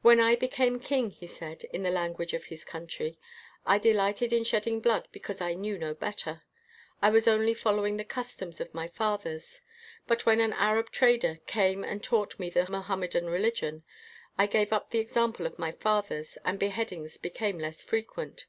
"When 0.00 0.20
I 0.20 0.36
became 0.36 0.80
king," 0.80 1.10
he 1.10 1.26
said, 1.26 1.64
in 1.64 1.82
the 1.82 1.90
language 1.90 2.32
of 2.32 2.44
his 2.44 2.64
country, 2.64 3.18
"I 3.66 3.76
delighted 3.76 4.32
in 4.32 4.42
shedding 4.42 4.80
blood 4.80 5.06
because 5.12 5.42
I 5.42 5.52
knew 5.52 5.76
no 5.76 5.92
better. 5.92 6.44
I 7.02 7.10
was 7.10 7.28
only 7.28 7.52
following 7.52 7.98
the 7.98 8.04
customs 8.06 8.58
of 8.62 8.72
my 8.72 8.88
fathers; 8.88 9.60
but, 10.06 10.24
when 10.24 10.40
an 10.40 10.54
Arab 10.54 10.90
trader 10.90 11.40
came 11.46 11.84
and 11.84 12.02
taught 12.02 12.38
me 12.38 12.48
the 12.48 12.70
Mohammedan 12.70 13.26
religion, 13.26 13.84
I 14.38 14.46
gave 14.46 14.72
up 14.72 14.92
the 14.92 14.98
example 14.98 15.44
of 15.44 15.58
my 15.58 15.72
fathers, 15.72 16.38
and 16.42 16.58
behead 16.58 16.90
ings 16.92 17.18
became 17.18 17.58
less 17.58 17.82
frequent. 17.84 18.46